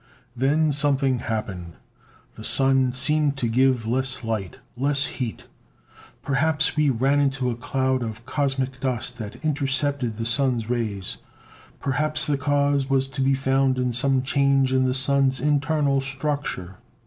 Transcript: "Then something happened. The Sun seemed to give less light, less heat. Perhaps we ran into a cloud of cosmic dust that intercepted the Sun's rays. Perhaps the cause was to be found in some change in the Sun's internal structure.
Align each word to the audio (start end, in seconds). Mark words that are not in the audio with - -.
"Then 0.35 0.71
something 0.71 1.19
happened. 1.19 1.73
The 2.33 2.43
Sun 2.43 2.93
seemed 2.93 3.37
to 3.37 3.47
give 3.47 3.85
less 3.85 4.23
light, 4.23 4.57
less 4.75 5.05
heat. 5.05 5.45
Perhaps 6.23 6.75
we 6.75 6.89
ran 6.89 7.19
into 7.19 7.51
a 7.51 7.55
cloud 7.55 8.01
of 8.01 8.25
cosmic 8.25 8.79
dust 8.79 9.19
that 9.19 9.45
intercepted 9.45 10.15
the 10.15 10.25
Sun's 10.25 10.67
rays. 10.71 11.17
Perhaps 11.79 12.25
the 12.25 12.35
cause 12.35 12.89
was 12.89 13.07
to 13.09 13.21
be 13.21 13.35
found 13.35 13.77
in 13.77 13.93
some 13.93 14.23
change 14.23 14.73
in 14.73 14.85
the 14.85 14.95
Sun's 14.95 15.39
internal 15.39 16.01
structure. 16.01 16.77